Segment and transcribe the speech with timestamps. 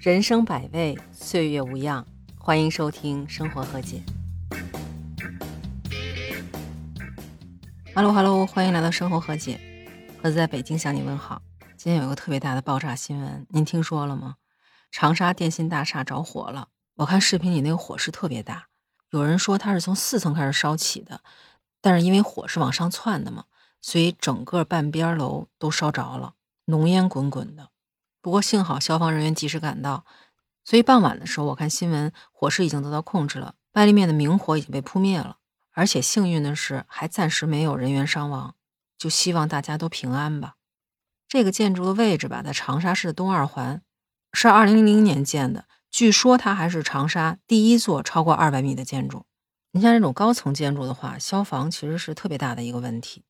[0.00, 2.06] 人生百味，岁月无恙。
[2.38, 4.00] 欢迎收听《生活和解》。
[7.92, 9.58] Hello Hello，欢迎来到《生活和解》，
[10.22, 11.42] 盒子在北京向你问好。
[11.76, 14.36] 今天有一个特别大的爆炸新闻，您听说了吗？
[14.92, 16.68] 长沙电信大厦着火了。
[16.94, 18.68] 我看视频里那个火势特别大，
[19.10, 21.22] 有人说它是从四层开始烧起的，
[21.80, 23.46] 但是因为火是往上窜的嘛，
[23.82, 26.34] 所以整个半边楼都烧着了，
[26.66, 27.70] 浓烟滚滚的。
[28.20, 30.04] 不过幸好消防人员及时赶到，
[30.64, 35.38] 所以傍晚的时候我看新闻，火势已经得到控制了，外立面的明火已经被扑灭了，
[35.72, 38.54] 而且幸运的是还暂时没有人员伤亡，
[38.98, 40.56] 就希望大家都平安吧。
[41.28, 43.82] 这个建筑的位置吧，在长沙市的东二环，
[44.32, 49.24] 是二零零零年建的，据说它还是长沙第一座超过二百米的建筑。
[49.72, 53.24] 你像这种高层建筑的话，消防其实是特别大的一个问题。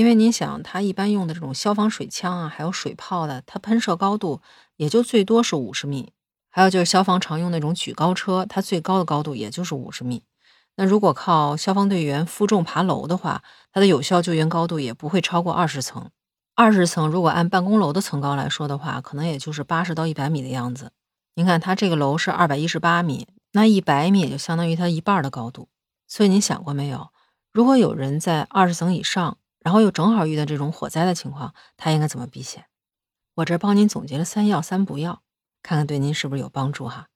[0.00, 4.40] 因为您想，它一般用的这种消防水枪啊，还有水炮的，它喷射高度
[4.76, 6.14] 也就最多是五十米。
[6.48, 10.22] 还有就是消防常用那种举高车，它最高的高度也就是五十米。
[10.76, 13.42] 那如果靠消防队员负重爬楼的话，
[13.74, 16.08] 它的有效救援高度也不会超过二十层。
[16.54, 20.92] 二十层如果按办公楼的层高来说的话，可能也就是八十到一百米的样子。
[21.34, 25.68] 您看，它这个楼是二百一十八米，那一百米也就相当于它一半的高度。
[26.08, 27.10] 所以您想过没有，
[27.52, 29.36] 如果有人在二十层以上？
[29.60, 32.66] 然后又正好遇到这种火灾的情况，他应该怎么避险？
[33.34, 35.22] 我这帮您总结了三要三不要，
[35.62, 37.08] 看看对您是不是有帮助哈。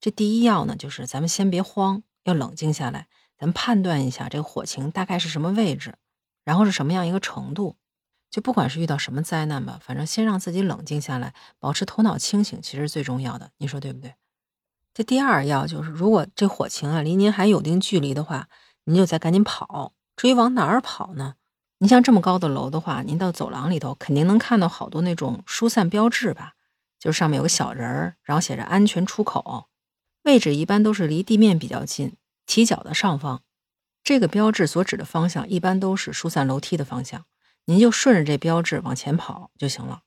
[0.00, 5.94] 这第一要呢，就是咱们先别慌，要冷静下来，咱们判断一下这个火情大概是什么位置，
[6.44, 7.76] 然后是什么样一个程度。
[8.28, 13.52] 就不管是遇到什么灾难吧，反正先让自己冷静下来，保持头脑清醒，其实最重要的。
[13.58, 14.14] 你说对不对？
[14.92, 18.48] 这第二要就是，如果这火情啊离您还有定距离的话，
[18.84, 19.94] 您就再赶紧跑。
[20.16, 21.36] 至于往哪儿跑呢？
[21.78, 26.54] 你像这么高的楼的话，您到走廊里头肯定能看到好多那种疏散标志吧？
[26.98, 29.66] 就是上面有个小人儿，然后写着“安全出口”，
[30.24, 32.14] 位置一般都是离地面比较近，
[32.46, 33.42] 提脚的上方。
[34.02, 37.26] 这个标志所指的方向一般都是疏散楼梯的方向，
[37.66, 40.00] 您就顺着这标志往前跑就行了。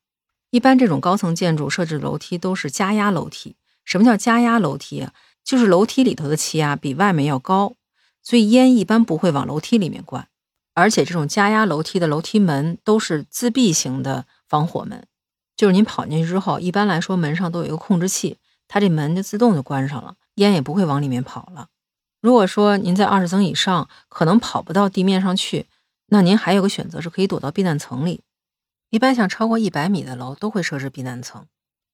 [0.50, 3.56] 一般这种高层建筑设置楼梯都是加压楼梯。
[3.85, 5.13] 什么叫加压楼梯啊？
[5.44, 7.75] 就是楼梯里头的气压比外面要高，
[8.24, 10.28] 所以烟一般不会往楼梯里面灌。
[10.74, 15.06] 而且这种加压楼梯的楼梯门都是自闭型的防火门，
[15.57, 18.38] 就是您跑进去之后，一般来说门上都有一个控制器，
[18.68, 21.68] 它这门就自动就关上了，烟也不会往里面跑了。
[22.22, 25.68] 如果说您在二十层以上，可能跑不到地面上去，
[26.08, 28.22] 那您还有个选择是可以躲到避难层里。
[28.90, 31.46] 一般像超过一百米的楼都会设置避难层，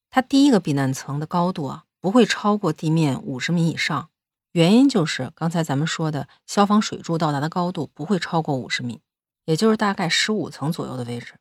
[0.09, 4.09] 它第一个避难层的高度啊不会超过地面五十米以上。
[4.55, 9.01] 原因就是刚才咱们说的，消防水柱到达的高度不会超过五十米，
[9.43, 11.33] 也就是大概十五层左右的位置。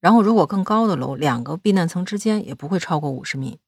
[0.00, 3.58] 然后，如果更高的楼，两个避难层之间也不会超过五十米。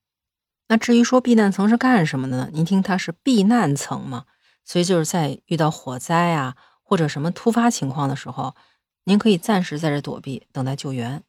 [0.68, 2.48] 那至于说避难层是干什么的呢？
[2.54, 4.24] 您听，它是避难层嘛，
[4.64, 8.54] 所以就是在遇到火灾啊或者什么突发情况的时候，
[9.04, 11.22] 您可以暂时在这躲避，等待救援。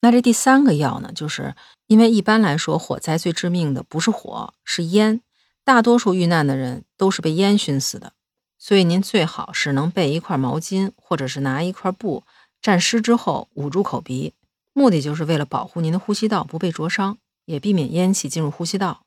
[0.00, 1.56] 那这第三个要呢，就是
[1.88, 5.22] 因为一般来说，火灾最致命的不是火，是烟。
[5.68, 8.14] 大多数遇难的人都是被烟熏死的，
[8.58, 12.24] 所以您最好是能备一块毛巾，或者是拿一块布
[12.62, 14.32] 蘸湿之后捂住口鼻，
[14.72, 19.02] 目的就是为了保护您的呼吸道不被灼伤，也避免烟气进入呼吸道。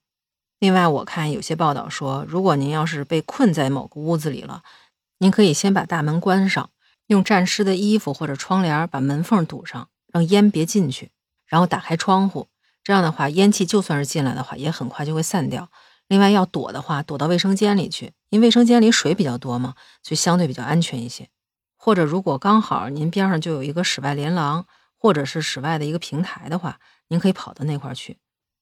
[0.59, 4.61] 另外，我看有些报道说，如果您要是被困在某个屋子里了，
[5.17, 6.69] 您可以先把大门关上，
[7.07, 11.09] 用沾湿的衣服或者窗帘把门缝堵上，让烟别进去，
[11.47, 12.50] 然后打开窗户，
[12.83, 15.67] 这样的话，烟气就算是进来的话，也很快就会散掉。
[16.11, 21.29] 另外要躲的话，躲到卫生间里去，因为卫生间里水比较多嘛，所以相对比较安全一些。
[21.77, 24.67] 或者如果刚好您边上就有一个室外连廊，
[24.97, 28.17] 或者是室外的一个平台的话，您可以跑到那块去。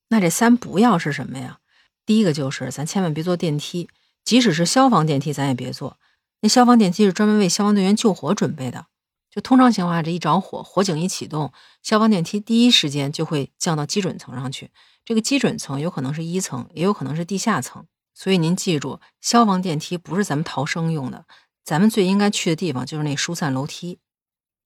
[0.09, 1.57] 那这三不要是什么呀？
[2.05, 3.89] 第一个就是咱千万别坐电梯，
[4.23, 5.97] 即使是消防电梯，咱也别坐。
[6.41, 8.85] 那消防电梯是专门为消防队员救火准备的。
[9.31, 11.53] 就通常情况下，这一着火，火警一启动，
[11.83, 14.71] 消防电梯第一时间就会降到基准层上去。
[15.05, 17.85] 这个基准层有可能是一层，也有可能是地下层。
[18.13, 21.25] 所以您记住，消防电梯不是咱们逃生用的，
[21.63, 23.99] 咱们最应该去的地方就是那疏散楼梯。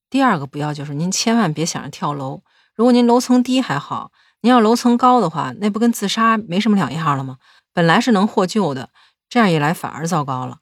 [0.10, 2.42] 第二个不要就是您千万别想着跳楼。
[2.74, 4.12] 如果您楼层低还好，
[4.42, 7.38] 您要楼层高的话，那不跟自杀没什么两样了吗？
[7.74, 8.90] 本来是能获救的，
[9.30, 10.60] 这样一来反而糟糕了。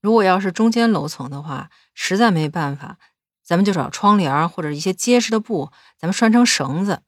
[0.00, 2.96] 如果要是中间楼层的话，实在没办法。
[3.50, 7.02] 咱们就找窗帘或者一些结实的布，咱们拴成绳子，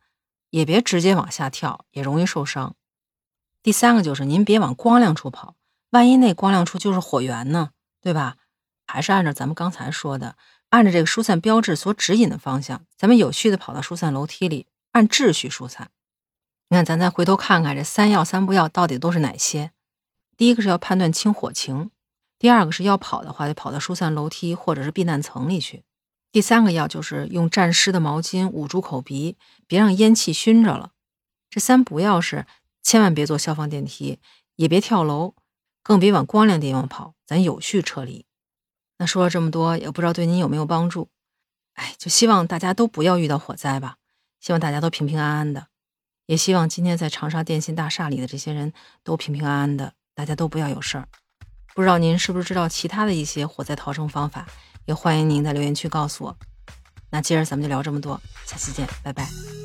[0.51, 2.75] 也别直接往下跳，也容易受伤。
[3.63, 5.55] 第三个就是您别往光亮处跑，
[5.91, 8.39] 万一那光亮处就是火源呢，对吧？
[8.89, 10.35] 还是按照咱们刚才说的，
[10.71, 15.93] 按照这个疏散标志所指引的方向，咱们有序的跑到疏散楼梯里，按秩序疏散。
[16.71, 19.71] 你看，咱再回头看看这三要三不要到底都是哪些？
[20.37, 21.93] 第一个是要判断清火情，
[22.37, 25.85] 第二个是要跑的话，得跑到疏散楼梯或者是避难层里去。
[26.33, 29.37] 第三个要就是用沾湿的毛巾捂住口鼻，
[29.67, 30.93] 别让烟气熏着了。
[31.51, 32.47] 这三不要是
[32.83, 34.19] 千万别坐消防电梯，
[34.57, 35.35] 也别跳楼，
[35.83, 38.25] 更别往光亮地方跑，咱有序撤离。
[38.97, 41.11] 那说了这么多，也不知道对您有没有帮助。
[41.75, 43.97] 哎，就希望大家都不要遇到火灾吧，
[44.41, 45.67] 希望大家都平平安安的。
[46.25, 48.73] 也希望今天在长沙电信大厦里的这些人
[49.05, 51.09] 都平平安安的，大家都不要有事儿。
[51.75, 54.47] 不知道您是不是知道其他的一些火灾逃生方法？
[54.95, 56.37] 欢迎您在留言区告诉我。
[57.11, 59.62] 那今儿咱们就聊这么多，下期见，拜拜。